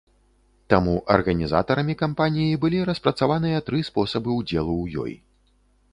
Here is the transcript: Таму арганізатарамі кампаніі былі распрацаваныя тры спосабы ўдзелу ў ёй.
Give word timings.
Таму 0.73 0.93
арганізатарамі 1.15 1.95
кампаніі 2.01 2.57
былі 2.65 2.79
распрацаваныя 2.91 3.57
тры 3.69 3.85
спосабы 3.91 4.29
ўдзелу 4.41 4.73
ў 4.83 5.05
ёй. 5.05 5.13